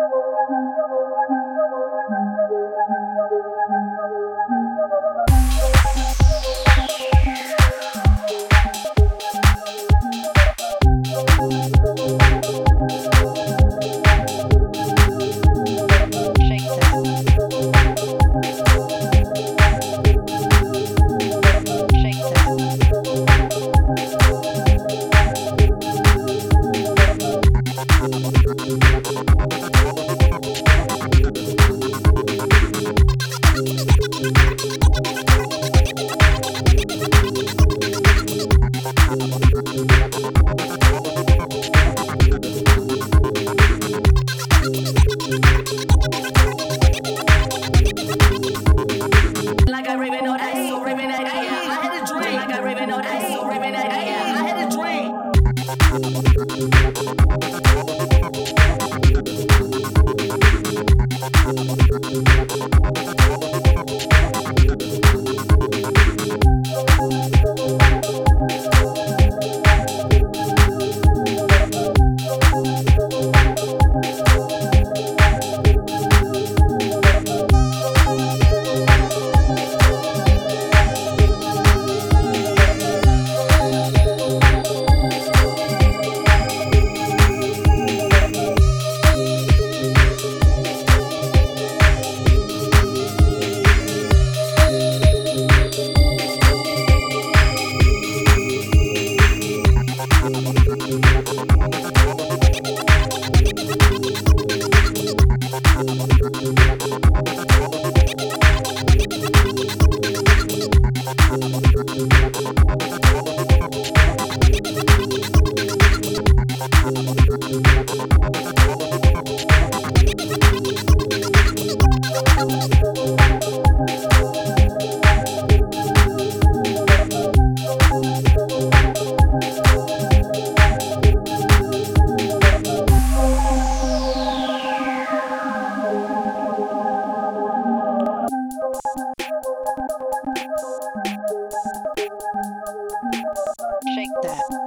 Shake 143.13 144.09
that. 144.23 144.66